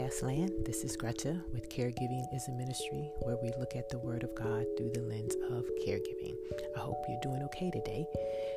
podcast 0.00 0.22
land. 0.22 0.52
This 0.64 0.82
is 0.84 0.96
Greta 0.96 1.40
with 1.52 1.68
Caregiving 1.68 2.24
is 2.34 2.48
a 2.48 2.52
Ministry, 2.52 3.12
where 3.20 3.36
we 3.42 3.52
look 3.58 3.76
at 3.76 3.88
the 3.90 3.98
Word 3.98 4.22
of 4.22 4.34
God 4.34 4.64
through 4.76 4.92
the 4.94 5.02
lens 5.02 5.34
of 5.50 5.64
caregiving. 5.86 6.34
I 6.76 6.80
hope 6.80 7.04
you're 7.08 7.20
doing 7.22 7.42
okay 7.44 7.70
today. 7.70 8.06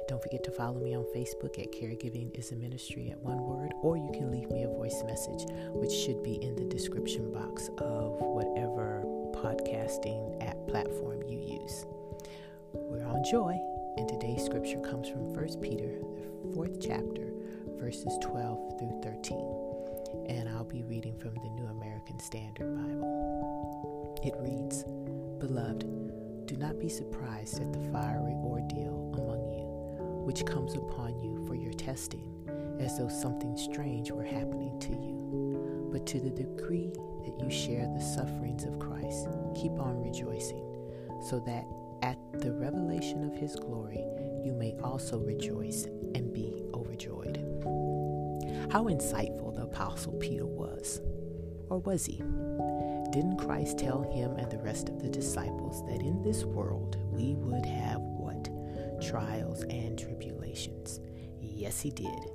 Don't 0.07 0.21
forget 0.21 0.43
to 0.45 0.51
follow 0.51 0.79
me 0.79 0.95
on 0.95 1.03
Facebook 1.15 1.59
at 1.59 1.71
Caregiving 1.71 2.37
is 2.37 2.51
a 2.51 2.55
Ministry 2.55 3.09
at 3.11 3.19
one 3.19 3.41
word, 3.41 3.73
or 3.81 3.97
you 3.97 4.09
can 4.13 4.31
leave 4.31 4.49
me 4.51 4.63
a 4.63 4.67
voice 4.67 5.03
message, 5.05 5.45
which 5.73 5.91
should 5.91 6.23
be 6.23 6.41
in 6.41 6.55
the 6.55 6.65
description 6.65 7.31
box 7.33 7.69
of 7.79 8.15
whatever 8.19 9.03
podcasting 9.33 10.41
app 10.47 10.57
platform 10.67 11.23
you 11.23 11.39
use. 11.39 11.85
We're 12.73 13.05
on 13.05 13.23
joy, 13.29 13.57
and 13.97 14.07
today's 14.07 14.45
scripture 14.45 14.79
comes 14.79 15.09
from 15.09 15.33
1 15.33 15.61
Peter, 15.61 15.99
the 16.45 16.53
fourth 16.53 16.79
chapter, 16.79 17.33
verses 17.79 18.17
12 18.21 18.79
through 18.79 19.01
13 19.03 19.62
and 20.27 20.47
I'll 20.49 20.63
be 20.63 20.83
reading 20.83 21.17
from 21.17 21.35
the 21.35 21.49
New 21.49 21.65
American 21.65 22.19
Standard 22.19 22.75
Bible. 22.75 24.19
It 24.23 24.33
reads 24.39 24.83
Beloved, 25.39 26.47
do 26.47 26.55
not 26.55 26.79
be 26.79 26.89
surprised 26.89 27.61
at 27.61 27.73
the 27.73 27.91
fiery 27.91 28.33
ordeal 28.43 29.11
among 29.13 29.51
you, 29.51 29.65
which 30.25 30.45
comes 30.45 30.75
upon 30.75 31.19
you 31.21 31.45
for 31.47 31.55
your 31.55 31.73
testing, 31.73 32.31
as 32.79 32.97
though 32.97 33.09
something 33.09 33.57
strange 33.57 34.11
were 34.11 34.23
happening 34.23 34.79
to 34.79 34.91
you. 34.91 35.89
But 35.91 36.05
to 36.07 36.19
the 36.19 36.29
degree 36.29 36.91
that 37.25 37.39
you 37.39 37.49
share 37.49 37.87
the 37.87 38.01
sufferings 38.01 38.63
of 38.63 38.79
Christ, 38.79 39.27
keep 39.55 39.73
on 39.79 40.01
rejoicing, 40.01 40.65
so 41.29 41.39
that 41.45 41.65
at 42.01 42.17
the 42.39 42.51
revelation 42.51 43.23
of 43.23 43.35
his 43.35 43.55
glory 43.55 44.03
you 44.43 44.53
may 44.53 44.75
also 44.83 45.19
rejoice 45.19 45.85
and 46.15 46.33
be 46.33 46.63
overjoyed. 46.73 47.37
How 48.71 48.85
insightful 48.85 49.55
the 49.55 49.63
Apostle 49.63 50.13
Peter 50.13 50.45
was. 50.45 51.01
Or 51.69 51.79
was 51.79 52.05
he? 52.05 52.17
Didn't 53.11 53.37
Christ 53.37 53.77
tell 53.77 54.01
him 54.01 54.37
and 54.37 54.51
the 54.51 54.57
rest 54.57 54.89
of 54.89 55.01
the 55.01 55.09
disciples 55.09 55.85
that 55.85 56.01
in 56.01 56.21
this 56.23 56.43
world 56.43 56.97
we 57.11 57.35
would 57.35 57.65
have 57.65 58.01
what? 58.01 58.49
Trials 59.01 59.63
and 59.63 59.97
tribulations. 59.97 60.99
Yes, 61.39 61.79
he 61.79 61.91
did. 61.91 62.31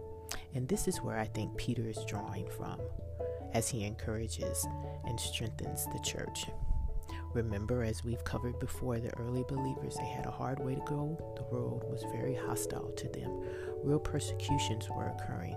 And 0.54 0.68
this 0.68 0.86
is 0.88 1.02
where 1.02 1.18
I 1.18 1.24
think 1.26 1.56
Peter 1.56 1.88
is 1.88 2.04
drawing 2.06 2.48
from 2.48 2.80
as 3.54 3.68
he 3.68 3.84
encourages 3.84 4.66
and 5.04 5.18
strengthens 5.18 5.86
the 5.86 6.00
church. 6.00 6.46
Remember, 7.34 7.82
as 7.82 8.04
we've 8.04 8.24
covered 8.24 8.58
before, 8.58 8.98
the 9.00 9.14
early 9.18 9.44
believers, 9.48 9.96
they 9.96 10.06
had 10.06 10.26
a 10.26 10.30
hard 10.30 10.58
way 10.60 10.74
to 10.74 10.80
go. 10.86 11.16
The 11.36 11.54
world 11.54 11.84
was 11.90 12.02
very 12.12 12.34
hostile 12.34 12.90
to 12.92 13.08
them. 13.08 13.44
Real 13.82 13.98
persecutions 13.98 14.88
were 14.90 15.08
occurring 15.08 15.56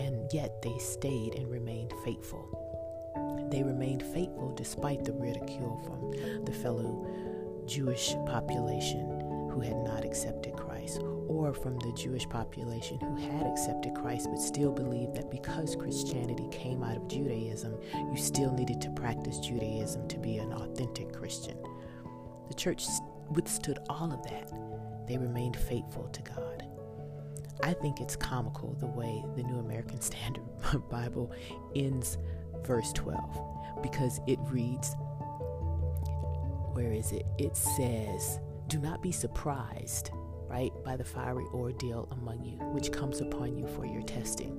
and 0.00 0.32
yet 0.32 0.62
they 0.62 0.76
stayed 0.78 1.34
and 1.34 1.50
remained 1.50 1.92
faithful. 2.04 2.48
They 3.50 3.62
remained 3.62 4.02
faithful 4.02 4.52
despite 4.56 5.04
the 5.04 5.12
ridicule 5.12 5.80
from 5.84 6.44
the 6.44 6.52
fellow 6.52 7.06
Jewish 7.66 8.14
population 8.26 9.20
who 9.52 9.60
had 9.60 9.76
not 9.76 10.04
accepted 10.04 10.56
Christ, 10.56 11.00
or 11.28 11.52
from 11.52 11.78
the 11.78 11.92
Jewish 11.92 12.28
population 12.28 12.98
who 13.00 13.16
had 13.16 13.46
accepted 13.46 13.94
Christ 13.94 14.28
but 14.30 14.40
still 14.40 14.72
believed 14.72 15.14
that 15.16 15.30
because 15.30 15.76
Christianity 15.76 16.48
came 16.50 16.82
out 16.82 16.96
of 16.96 17.08
Judaism, 17.08 17.76
you 17.92 18.16
still 18.16 18.52
needed 18.52 18.80
to 18.80 18.90
practice 18.90 19.38
Judaism 19.38 20.08
to 20.08 20.18
be 20.18 20.38
an 20.38 20.52
authentic 20.52 21.12
Christian. 21.12 21.58
The 22.48 22.54
church 22.54 22.86
withstood 23.30 23.78
all 23.88 24.12
of 24.12 24.22
that. 24.24 24.52
They 25.06 25.18
remained 25.18 25.56
faithful 25.56 26.08
to 26.08 26.22
God. 26.22 26.49
I 27.62 27.74
think 27.74 28.00
it's 28.00 28.16
comical 28.16 28.74
the 28.80 28.86
way 28.86 29.24
the 29.36 29.42
New 29.42 29.58
American 29.58 30.00
Standard 30.00 30.44
Bible 30.90 31.32
ends 31.74 32.18
verse 32.64 32.92
12 32.92 33.82
because 33.82 34.20
it 34.26 34.38
reads, 34.44 34.94
where 36.72 36.92
is 36.92 37.12
it? 37.12 37.26
It 37.38 37.56
says, 37.56 38.38
Do 38.68 38.78
not 38.78 39.02
be 39.02 39.12
surprised, 39.12 40.10
right, 40.48 40.72
by 40.84 40.96
the 40.96 41.04
fiery 41.04 41.44
ordeal 41.52 42.08
among 42.12 42.44
you, 42.44 42.56
which 42.72 42.92
comes 42.92 43.20
upon 43.20 43.56
you 43.56 43.66
for 43.66 43.84
your 43.84 44.02
testing. 44.02 44.56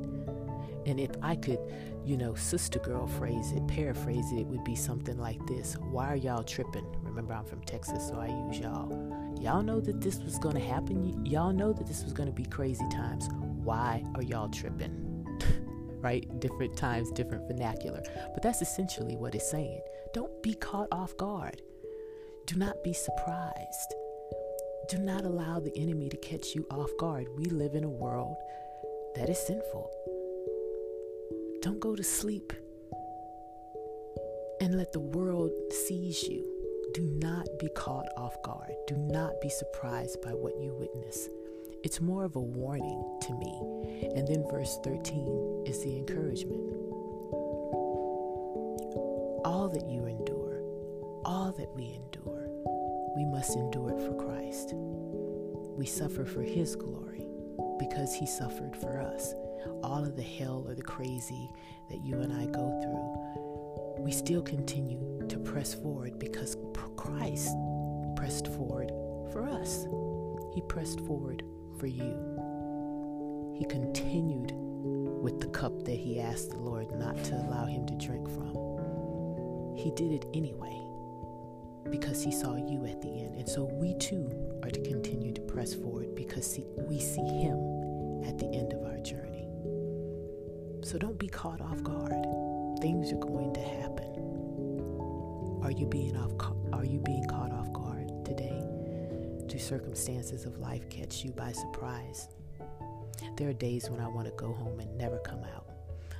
And 0.85 0.99
if 0.99 1.11
I 1.21 1.35
could, 1.35 1.59
you 2.05 2.17
know, 2.17 2.35
sister 2.35 2.79
girl 2.79 3.07
phrase 3.07 3.51
it, 3.51 3.67
paraphrase 3.67 4.31
it, 4.31 4.39
it 4.39 4.47
would 4.47 4.63
be 4.63 4.75
something 4.75 5.17
like 5.17 5.45
this 5.47 5.75
Why 5.79 6.11
are 6.11 6.15
y'all 6.15 6.43
tripping? 6.43 6.85
Remember, 7.01 7.33
I'm 7.33 7.45
from 7.45 7.61
Texas, 7.61 8.07
so 8.07 8.19
I 8.19 8.27
use 8.27 8.59
y'all. 8.59 8.89
Y'all 9.41 9.63
know 9.63 9.79
that 9.81 10.01
this 10.01 10.19
was 10.19 10.37
going 10.37 10.53
to 10.53 10.61
happen. 10.61 11.25
Y'all 11.25 11.51
know 11.51 11.73
that 11.73 11.87
this 11.87 12.03
was 12.03 12.13
going 12.13 12.29
to 12.29 12.35
be 12.35 12.45
crazy 12.45 12.87
times. 12.91 13.27
Why 13.63 14.05
are 14.13 14.21
y'all 14.21 14.49
tripping? 14.49 15.25
right? 15.99 16.39
Different 16.39 16.77
times, 16.77 17.11
different 17.11 17.47
vernacular. 17.47 18.03
But 18.35 18.43
that's 18.43 18.61
essentially 18.61 19.15
what 19.15 19.33
it's 19.33 19.49
saying. 19.49 19.81
Don't 20.13 20.43
be 20.43 20.53
caught 20.53 20.89
off 20.91 21.17
guard. 21.17 21.59
Do 22.45 22.57
not 22.57 22.83
be 22.83 22.93
surprised. 22.93 23.95
Do 24.89 24.99
not 24.99 25.25
allow 25.25 25.59
the 25.59 25.75
enemy 25.75 26.07
to 26.09 26.17
catch 26.17 26.53
you 26.53 26.67
off 26.69 26.91
guard. 26.99 27.25
We 27.35 27.45
live 27.45 27.73
in 27.73 27.83
a 27.83 27.89
world 27.89 28.35
that 29.15 29.27
is 29.27 29.39
sinful. 29.39 29.89
Don't 31.63 31.79
go 31.79 31.95
to 31.95 32.03
sleep 32.03 32.53
and 34.59 34.77
let 34.77 34.91
the 34.93 34.99
world 34.99 35.51
seize 35.71 36.21
you. 36.21 36.50
Do 36.93 37.03
not 37.21 37.47
be 37.57 37.69
caught 37.69 38.07
off 38.17 38.35
guard. 38.43 38.73
Do 38.85 38.97
not 38.97 39.39
be 39.39 39.47
surprised 39.47 40.21
by 40.21 40.31
what 40.31 40.59
you 40.59 40.73
witness. 40.73 41.29
It's 41.85 42.01
more 42.01 42.25
of 42.25 42.35
a 42.35 42.41
warning 42.41 43.01
to 43.21 43.33
me. 43.35 44.11
And 44.13 44.27
then 44.27 44.43
verse 44.51 44.77
13 44.83 45.63
is 45.65 45.81
the 45.83 45.95
encouragement. 45.95 46.59
All 49.45 49.69
that 49.73 49.87
you 49.89 50.05
endure, 50.05 50.61
all 51.23 51.53
that 51.57 51.73
we 51.73 51.93
endure, 51.93 52.49
we 53.15 53.23
must 53.23 53.55
endure 53.55 53.91
it 53.91 54.01
for 54.01 54.15
Christ. 54.25 54.73
We 55.77 55.85
suffer 55.85 56.25
for 56.25 56.41
His 56.41 56.75
glory 56.75 57.25
because 57.79 58.13
He 58.13 58.27
suffered 58.27 58.75
for 58.75 58.99
us. 58.99 59.33
All 59.81 60.03
of 60.03 60.17
the 60.17 60.23
hell 60.23 60.65
or 60.67 60.75
the 60.75 60.81
crazy 60.81 61.49
that 61.89 62.03
you 62.03 62.19
and 62.19 62.33
I 62.33 62.47
go 62.47 62.81
through, 62.81 63.50
we 64.03 64.11
still 64.11 64.41
continue 64.41 65.27
to 65.27 65.37
press 65.39 65.73
forward 65.73 66.17
because 66.19 66.57
Christ 66.97 67.55
pressed 68.15 68.47
forward 68.47 68.89
for 69.31 69.43
us. 69.43 69.85
He 70.53 70.61
pressed 70.61 70.99
forward 71.01 71.43
for 71.79 71.87
you. 71.87 72.17
He 73.57 73.65
continued 73.65 74.51
with 74.53 75.39
the 75.39 75.47
cup 75.47 75.83
that 75.85 75.97
he 75.97 76.19
asked 76.19 76.51
the 76.51 76.57
Lord 76.57 76.91
not 76.91 77.23
to 77.25 77.35
allow 77.35 77.65
him 77.65 77.85
to 77.85 77.95
drink 77.95 78.27
from. 78.29 79.75
He 79.75 79.91
did 79.91 80.11
it 80.11 80.25
anyway 80.33 80.77
because 81.89 82.23
he 82.23 82.31
saw 82.31 82.55
you 82.55 82.85
at 82.85 83.01
the 83.01 83.09
end. 83.09 83.35
And 83.35 83.47
so 83.47 83.65
we 83.65 83.93
too 83.95 84.29
are 84.63 84.69
to 84.69 84.81
continue 84.81 85.33
to 85.33 85.41
press 85.41 85.73
forward 85.73 86.15
because 86.15 86.59
we 86.77 86.99
see 86.99 87.21
him 87.21 87.57
at 88.25 88.37
the 88.37 88.47
end 88.53 88.73
of 88.73 88.83
our 88.83 88.97
journey. 88.99 89.47
So 90.83 90.97
don't 90.97 91.17
be 91.17 91.27
caught 91.27 91.61
off 91.61 91.83
guard. 91.83 92.13
Things 92.81 93.11
are 93.13 93.17
going 93.17 93.53
to 93.53 93.61
happen. 93.61 94.11
Are 95.61 95.69
you 95.69 95.85
being 95.85 96.17
off 96.17 96.31
are 96.73 96.83
you 96.83 96.99
being 96.99 97.23
caught 97.25 97.51
off 97.51 97.71
guard 97.71 98.09
today? 98.25 98.65
Do 99.45 99.59
circumstances 99.59 100.45
of 100.45 100.57
life 100.57 100.89
catch 100.89 101.23
you 101.23 101.31
by 101.31 101.51
surprise? 101.51 102.29
There 103.37 103.49
are 103.49 103.53
days 103.53 103.87
when 103.91 103.99
I 103.99 104.07
want 104.07 104.25
to 104.25 104.33
go 104.33 104.51
home 104.53 104.79
and 104.79 104.97
never 104.97 105.19
come 105.19 105.43
out. 105.43 105.67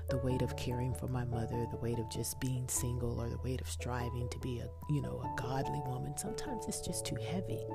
The 0.10 0.18
weight 0.20 0.44
of 0.44 0.56
caring 0.56 0.94
for 0.94 1.08
my 1.08 1.26
mother, 1.26 1.66
the 1.72 1.78
weight 1.78 1.98
of 1.98 2.10
just 2.12 2.40
being 2.40 2.68
single, 2.68 3.20
or 3.20 3.28
the 3.28 3.40
weight 3.44 3.62
of 3.62 3.68
striving 3.68 4.30
to 4.30 4.38
be 4.38 4.60
a, 4.60 4.68
you 4.94 5.02
know, 5.02 5.20
a 5.24 5.42
godly 5.42 5.82
woman, 5.88 6.16
sometimes 6.16 6.66
it's 6.68 6.82
just 6.82 7.08
too 7.08 7.16
heavy. 7.16 7.66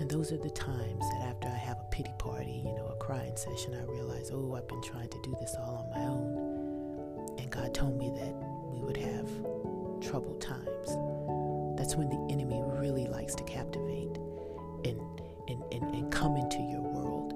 And 0.00 0.10
those 0.10 0.32
are 0.32 0.38
the 0.38 0.50
times 0.50 1.04
that 1.12 1.28
after 1.28 1.46
I 1.46 1.56
have 1.56 1.78
a 1.78 1.88
pity 1.92 2.12
party, 2.18 2.62
you 2.66 2.74
know, 2.74 2.86
a 2.92 2.96
crying 2.96 3.36
session, 3.36 3.74
I 3.74 3.84
realize, 3.84 4.30
oh, 4.32 4.56
I've 4.56 4.66
been 4.66 4.82
trying 4.82 5.10
to 5.10 5.22
do 5.22 5.36
this 5.40 5.54
all 5.58 5.86
on 5.86 5.90
my 5.90 6.06
own. 6.06 6.45
God 7.56 7.72
told 7.72 7.96
me 7.96 8.10
that 8.10 8.34
we 8.70 8.82
would 8.82 8.98
have 8.98 9.28
troubled 10.02 10.42
times. 10.42 10.88
That's 11.78 11.96
when 11.96 12.10
the 12.10 12.26
enemy 12.30 12.62
really 12.66 13.06
likes 13.06 13.34
to 13.34 13.44
captivate 13.44 14.14
and, 14.84 15.00
and, 15.48 15.62
and, 15.72 15.94
and 15.94 16.12
come 16.12 16.36
into 16.36 16.58
your 16.58 16.82
world 16.82 17.32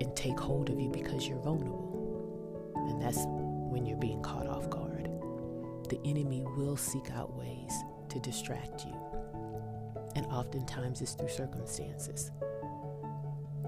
and 0.00 0.14
take 0.14 0.38
hold 0.38 0.70
of 0.70 0.78
you 0.78 0.88
because 0.90 1.26
you're 1.26 1.40
vulnerable. 1.40 2.72
And 2.76 3.02
that's 3.02 3.24
when 3.26 3.84
you're 3.84 3.98
being 3.98 4.22
caught 4.22 4.46
off 4.46 4.70
guard. 4.70 5.10
The 5.88 5.98
enemy 6.04 6.44
will 6.56 6.76
seek 6.76 7.10
out 7.10 7.36
ways 7.36 7.72
to 8.10 8.20
distract 8.20 8.84
you. 8.84 8.94
And 10.14 10.24
oftentimes 10.26 11.02
it's 11.02 11.14
through 11.14 11.30
circumstances. 11.30 12.30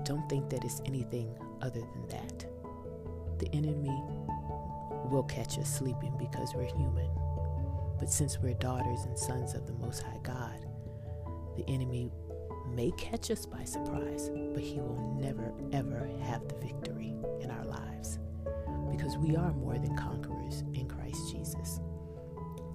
Don't 0.05 0.29
think 0.29 0.51
that 0.51 0.65
it's 0.65 0.81
anything 0.87 1.35
other 1.61 1.81
than 1.81 2.07
that. 2.11 2.47
The 3.41 3.49
enemy 3.53 4.03
will 5.11 5.25
catch 5.25 5.59
us 5.59 5.69
sleeping 5.69 6.15
because 6.19 6.55
we're 6.55 6.65
human. 6.65 7.11
But 7.99 8.09
since 8.11 8.39
we're 8.41 8.55
daughters 8.55 9.05
and 9.05 9.19
sons 9.19 9.55
of 9.55 9.67
the 9.67 9.75
Most 9.75 10.03
High 10.03 10.21
God, 10.23 10.65
the 11.57 11.69
enemy 11.69 12.11
may 12.69 12.93
catch 12.93 13.31
us 13.31 13.45
by 13.45 13.65
surprise, 13.65 14.31
but 14.55 14.63
he 14.63 14.77
will 14.81 15.17
never, 15.21 15.53
ever 15.73 16.09
have 16.23 16.49
the 16.49 16.55
victory 16.55 17.15
in 17.41 17.51
our 17.51 17.65
lives 17.65 18.19
because 18.91 19.19
we 19.19 19.37
are 19.37 19.53
more 19.53 19.79
than 19.79 19.97
conquerors 19.97 20.63
in 20.75 20.89
Christ 20.89 21.33
Jesus. 21.33 21.81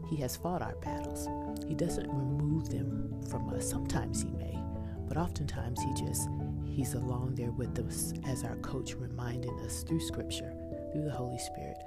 He 0.10 0.18
has 0.18 0.36
fought 0.36 0.62
our 0.62 0.76
battles. 0.76 1.28
He 1.68 1.74
doesn't 1.74 2.08
remove 2.08 2.70
them 2.70 3.22
from 3.30 3.50
us. 3.50 3.70
Sometimes 3.70 4.22
He 4.22 4.30
may, 4.32 4.60
but 5.08 5.18
oftentimes 5.18 5.82
He 5.82 5.94
just 6.06 6.30
He's 6.66 6.94
along 6.94 7.36
there 7.36 7.52
with 7.52 7.80
us 7.80 8.14
as 8.28 8.44
our 8.44 8.58
coach, 8.58 8.96
reminding 8.96 9.58
us 9.62 9.84
through 9.84 10.02
Scripture, 10.02 10.54
through 10.92 11.06
the 11.06 11.12
Holy 11.12 11.40
Spirit, 11.40 11.78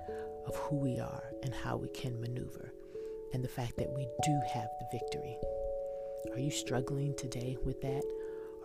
of 0.49 0.56
who 0.56 0.77
we 0.77 0.99
are 0.99 1.25
and 1.43 1.55
how 1.55 1.77
we 1.77 1.89
can 1.91 2.21
maneuver, 2.21 2.73
and 3.35 3.45
the 3.45 3.49
fact 3.49 3.77
that 3.77 3.93
we 3.95 4.09
do 4.25 4.41
have 4.53 4.69
the 4.81 4.99
victory. 4.99 5.39
Are 6.33 6.41
you 6.41 6.50
struggling 6.50 7.15
today 7.17 7.56
with 7.65 7.81
that? 7.83 8.03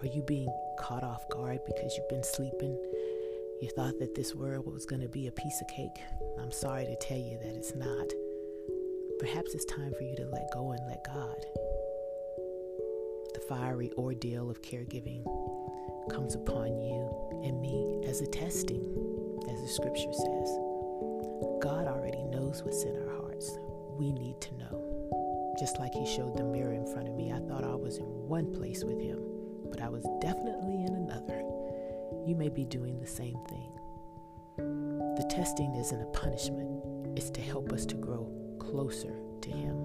Are 0.02 0.08
you 0.08 0.24
being 0.24 0.50
caught 0.80 1.04
off 1.04 1.28
guard 1.30 1.60
because 1.66 1.96
you've 1.96 2.10
been 2.10 2.24
sleeping? 2.24 2.78
You 3.62 3.70
thought 3.76 4.00
that 4.00 4.16
this 4.16 4.34
world 4.34 4.66
was 4.66 4.86
going 4.86 5.02
to 5.02 5.08
be 5.10 5.28
a 5.28 5.32
piece 5.32 5.62
of 5.62 5.68
cake? 5.68 6.02
I'm 6.40 6.52
sorry 6.52 6.86
to 6.86 6.96
tell 6.96 7.18
you 7.18 7.38
that 7.38 7.56
it's 7.56 7.76
not. 7.76 8.08
Perhaps 9.20 9.54
it's 9.54 9.66
time 9.66 9.94
for 9.94 10.04
you 10.04 10.16
to 10.16 10.26
let 10.26 10.52
go 10.54 10.72
and 10.72 10.88
let 10.88 11.04
God. 11.06 11.46
The 13.34 13.46
fiery 13.48 13.92
ordeal 13.98 14.50
of 14.50 14.62
caregiving 14.62 15.24
comes 16.10 16.36
upon 16.36 16.78
you 16.78 17.42
and 17.44 17.62
me 17.62 18.02
as 18.08 18.22
a 18.22 18.28
testing, 18.28 18.82
as 19.50 19.62
the 19.62 19.70
scripture 19.70 20.14
says. 20.14 20.63
God 21.64 21.88
already 21.88 22.22
knows 22.24 22.62
what's 22.62 22.84
in 22.84 22.94
our 22.94 23.16
hearts. 23.22 23.58
We 23.98 24.12
need 24.12 24.42
to 24.42 24.54
know. 24.58 25.56
Just 25.58 25.80
like 25.80 25.94
He 25.94 26.06
showed 26.06 26.36
the 26.36 26.44
mirror 26.44 26.74
in 26.74 26.86
front 26.92 27.08
of 27.08 27.16
me, 27.16 27.32
I 27.32 27.40
thought 27.40 27.64
I 27.64 27.74
was 27.74 28.00
in 28.00 28.04
one 28.04 28.52
place 28.52 28.84
with 28.84 29.00
Him, 29.00 29.24
but 29.72 29.82
I 29.82 29.88
was 29.88 30.04
definitely 30.20 30.84
in 30.84 30.94
another. 30.94 31.40
You 32.28 32.36
may 32.38 32.50
be 32.50 32.66
doing 32.66 33.00
the 33.00 33.08
same 33.08 33.38
thing. 33.48 33.72
The 34.58 35.26
testing 35.30 35.74
isn't 35.76 36.02
a 36.02 36.08
punishment, 36.08 36.84
it's 37.16 37.30
to 37.30 37.40
help 37.40 37.72
us 37.72 37.86
to 37.86 37.96
grow 37.96 38.30
closer 38.60 39.16
to 39.40 39.50
Him. 39.50 39.78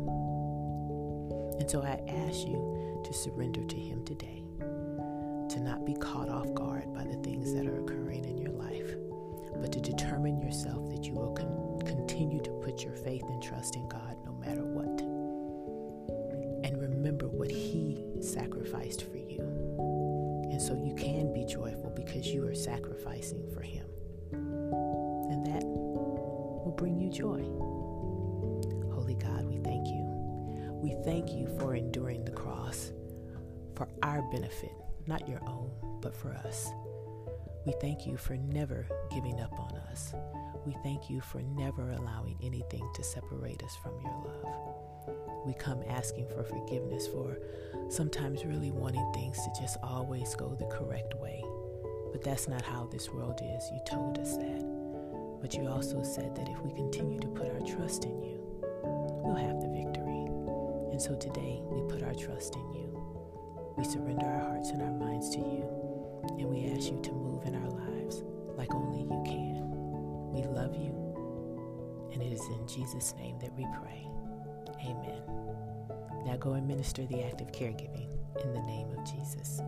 And 1.60 1.70
so 1.70 1.80
I 1.82 2.02
ask 2.10 2.40
you 2.40 3.02
to 3.04 3.12
surrender 3.12 3.64
to 3.64 3.76
Him 3.76 4.04
today 4.04 4.42
to 4.58 5.60
not 5.60 5.86
be 5.86 5.94
caught 5.94 6.28
off 6.28 6.52
guard 6.54 6.92
by 6.92 7.04
the 7.04 7.22
things 7.22 7.54
that 7.54 7.68
are 7.68 7.78
occurring 7.78 8.24
in 8.24 8.36
your 8.36 8.50
life, 8.50 8.96
but 9.60 9.70
to 9.70 9.80
determine 9.80 10.40
yourself 10.40 10.90
that 10.90 11.04
you 11.04 11.14
will 11.14 11.32
con- 11.34 11.67
continue 11.84 12.42
to 12.42 12.50
put 12.62 12.82
your 12.82 12.94
faith 12.94 13.24
and 13.28 13.42
trust 13.42 13.76
in 13.76 13.88
God 13.88 14.16
no 14.24 14.32
matter 14.32 14.64
what. 14.64 15.00
And 16.64 16.80
remember 16.80 17.28
what 17.28 17.50
He 17.50 18.04
sacrificed 18.20 19.02
for 19.02 19.16
you. 19.16 19.40
And 20.50 20.60
so 20.60 20.74
you 20.74 20.94
can 20.94 21.32
be 21.32 21.44
joyful 21.44 21.90
because 21.90 22.26
you 22.26 22.46
are 22.46 22.54
sacrificing 22.54 23.48
for 23.54 23.60
Him. 23.60 23.86
And 24.32 25.46
that 25.46 25.64
will 25.64 26.74
bring 26.76 26.98
you 26.98 27.10
joy. 27.10 27.42
Holy 28.94 29.14
God, 29.14 29.44
we 29.44 29.58
thank 29.58 29.86
you. 29.86 30.04
We 30.82 30.96
thank 31.04 31.32
you 31.32 31.46
for 31.58 31.74
enduring 31.74 32.24
the 32.24 32.32
cross 32.32 32.92
for 33.74 33.88
our 34.02 34.22
benefit 34.30 34.72
not 35.08 35.26
your 35.26 35.40
own, 35.46 35.70
but 36.02 36.14
for 36.14 36.34
us. 36.34 36.70
We 37.64 37.72
thank 37.80 38.06
you 38.06 38.16
for 38.16 38.36
never 38.36 38.86
giving 39.10 39.40
up 39.40 39.58
on 39.58 39.74
us. 39.90 40.14
We 40.66 40.76
thank 40.82 41.08
you 41.08 41.20
for 41.20 41.42
never 41.42 41.90
allowing 41.90 42.38
anything 42.42 42.88
to 42.94 43.02
separate 43.02 43.62
us 43.62 43.76
from 43.76 43.92
your 44.00 44.12
love. 44.24 44.78
We 45.46 45.54
come 45.54 45.82
asking 45.88 46.28
for 46.28 46.42
forgiveness 46.42 47.06
for 47.06 47.38
sometimes 47.88 48.44
really 48.44 48.70
wanting 48.70 49.10
things 49.14 49.38
to 49.38 49.60
just 49.60 49.78
always 49.82 50.34
go 50.34 50.54
the 50.54 50.66
correct 50.66 51.14
way. 51.14 51.42
But 52.12 52.22
that's 52.22 52.48
not 52.48 52.62
how 52.62 52.86
this 52.86 53.10
world 53.10 53.40
is. 53.42 53.70
You 53.72 53.80
told 53.86 54.18
us 54.18 54.36
that. 54.36 54.64
But 55.40 55.54
you 55.54 55.68
also 55.68 56.02
said 56.02 56.34
that 56.34 56.48
if 56.48 56.60
we 56.60 56.72
continue 56.72 57.20
to 57.20 57.28
put 57.28 57.48
our 57.48 57.60
trust 57.60 58.04
in 58.04 58.22
you, 58.22 58.40
we'll 59.22 59.36
have 59.36 59.60
the 59.60 59.68
victory. 59.68 60.26
And 60.90 61.00
so 61.00 61.14
today 61.14 61.60
we 61.64 61.80
put 61.88 62.02
our 62.02 62.14
trust 62.14 62.56
in 62.56 62.72
you. 62.72 63.74
We 63.76 63.84
surrender 63.84 64.26
our 64.26 64.40
hearts 64.40 64.70
and 64.70 64.82
our 64.82 64.90
minds 64.90 65.30
to 65.30 65.38
you, 65.38 65.64
and 66.38 66.48
we 66.48 66.72
ask 66.72 66.90
you 66.90 67.00
to 67.00 67.12
move 67.12 67.44
in 67.46 67.54
our 67.54 67.70
lives 67.70 68.24
like 68.56 68.74
only 68.74 69.02
you 69.02 69.22
can. 69.24 69.67
And 72.18 72.32
it 72.32 72.34
is 72.34 72.44
in 72.48 72.66
Jesus' 72.66 73.14
name 73.16 73.38
that 73.38 73.54
we 73.56 73.64
pray. 73.80 74.08
Amen. 74.84 75.22
Now 76.26 76.36
go 76.36 76.54
and 76.54 76.66
minister 76.66 77.06
the 77.06 77.22
act 77.22 77.40
of 77.40 77.52
caregiving 77.52 78.08
in 78.42 78.52
the 78.52 78.62
name 78.62 78.88
of 78.90 79.04
Jesus. 79.04 79.60